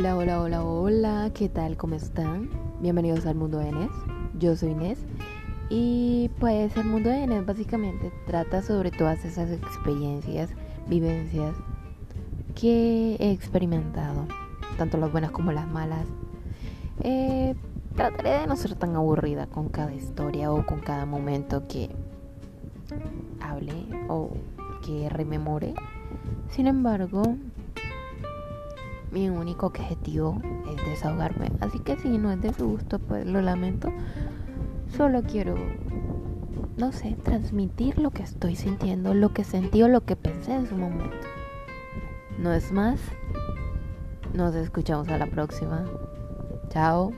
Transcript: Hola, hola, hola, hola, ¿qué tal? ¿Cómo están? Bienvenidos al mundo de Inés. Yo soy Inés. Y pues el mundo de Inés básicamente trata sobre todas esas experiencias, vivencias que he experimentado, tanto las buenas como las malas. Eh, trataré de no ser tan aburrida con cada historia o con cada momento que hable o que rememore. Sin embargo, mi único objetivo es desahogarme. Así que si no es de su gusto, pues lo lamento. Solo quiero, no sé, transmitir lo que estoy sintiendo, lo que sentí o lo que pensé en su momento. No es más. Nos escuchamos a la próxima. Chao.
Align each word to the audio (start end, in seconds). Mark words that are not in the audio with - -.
Hola, 0.00 0.16
hola, 0.16 0.40
hola, 0.40 0.64
hola, 0.64 1.30
¿qué 1.34 1.50
tal? 1.50 1.76
¿Cómo 1.76 1.94
están? 1.94 2.48
Bienvenidos 2.80 3.26
al 3.26 3.34
mundo 3.34 3.58
de 3.58 3.68
Inés. 3.68 3.90
Yo 4.38 4.56
soy 4.56 4.70
Inés. 4.70 4.98
Y 5.68 6.30
pues 6.40 6.74
el 6.78 6.86
mundo 6.86 7.10
de 7.10 7.20
Inés 7.20 7.44
básicamente 7.44 8.10
trata 8.26 8.62
sobre 8.62 8.92
todas 8.92 9.22
esas 9.26 9.50
experiencias, 9.50 10.48
vivencias 10.86 11.54
que 12.54 13.16
he 13.16 13.30
experimentado, 13.30 14.26
tanto 14.78 14.96
las 14.96 15.12
buenas 15.12 15.32
como 15.32 15.52
las 15.52 15.68
malas. 15.68 16.06
Eh, 17.02 17.54
trataré 17.94 18.40
de 18.40 18.46
no 18.46 18.56
ser 18.56 18.76
tan 18.76 18.96
aburrida 18.96 19.48
con 19.48 19.68
cada 19.68 19.92
historia 19.92 20.50
o 20.50 20.64
con 20.64 20.80
cada 20.80 21.04
momento 21.04 21.68
que 21.68 21.90
hable 23.38 23.74
o 24.08 24.30
que 24.80 25.10
rememore. 25.10 25.74
Sin 26.48 26.68
embargo, 26.68 27.22
mi 29.10 29.28
único 29.28 29.66
objetivo 29.66 30.40
es 30.70 30.84
desahogarme. 30.86 31.50
Así 31.60 31.78
que 31.80 31.96
si 31.96 32.18
no 32.18 32.30
es 32.30 32.40
de 32.40 32.52
su 32.52 32.68
gusto, 32.68 32.98
pues 32.98 33.26
lo 33.26 33.40
lamento. 33.40 33.92
Solo 34.96 35.22
quiero, 35.22 35.54
no 36.76 36.92
sé, 36.92 37.16
transmitir 37.22 37.98
lo 37.98 38.10
que 38.10 38.22
estoy 38.22 38.56
sintiendo, 38.56 39.14
lo 39.14 39.32
que 39.32 39.44
sentí 39.44 39.82
o 39.82 39.88
lo 39.88 40.04
que 40.04 40.16
pensé 40.16 40.54
en 40.54 40.66
su 40.66 40.76
momento. 40.76 41.26
No 42.38 42.52
es 42.52 42.72
más. 42.72 43.00
Nos 44.34 44.54
escuchamos 44.54 45.08
a 45.08 45.18
la 45.18 45.26
próxima. 45.26 45.84
Chao. 46.68 47.12